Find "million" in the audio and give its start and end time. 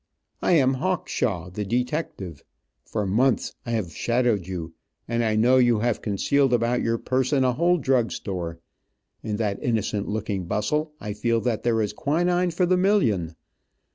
12.77-13.35